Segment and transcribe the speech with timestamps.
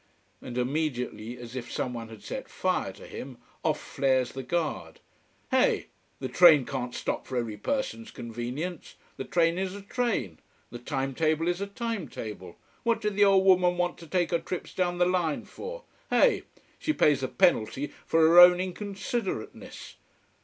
[0.41, 4.99] And immediately, as if someone had set fire to him, off flares the guard.
[5.51, 5.81] Heh!
[6.19, 8.95] the train can't stop for every person's convenience!
[9.17, 10.39] The train is a train
[10.71, 12.57] the time table is a time table.
[12.81, 15.83] What did the old woman want to take her trips down the line for?
[16.09, 16.39] Heh!
[16.79, 19.97] She pays the penalty for her own inconsiderateness.